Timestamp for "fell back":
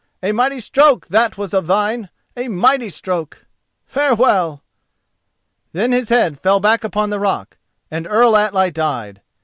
6.39-6.83